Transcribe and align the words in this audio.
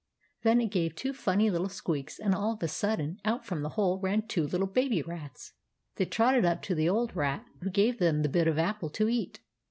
Then 0.41 0.59
it 0.61 0.71
gave 0.71 0.95
two 0.95 1.13
funny 1.13 1.51
little 1.51 1.69
squeaks, 1.69 2.17
and 2.17 2.33
all 2.33 2.53
of 2.53 2.63
a 2.63 2.67
sudden 2.67 3.19
out 3.23 3.45
from 3.45 3.61
the 3.61 3.69
hole 3.77 3.99
ran 3.99 4.23
two 4.25 4.47
little 4.47 4.65
baby 4.65 5.03
rats. 5.03 5.53
They 5.97 6.05
trotted 6.05 6.43
up 6.43 6.63
to 6.63 6.73
the 6.73 6.89
old 6.89 7.15
rat, 7.15 7.45
who 7.61 7.69
gave 7.69 7.99
them 7.99 8.23
the 8.23 8.29
bit 8.29 8.47
of 8.47 8.57
apple 8.57 8.89
to 8.89 9.07
eat. 9.07 9.41